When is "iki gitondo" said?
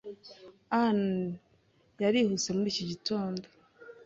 2.73-3.45